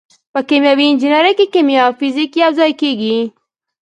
[0.33, 3.17] په کیمیاوي انجنیری کې کیمیا او فزیک یوځای کیږي.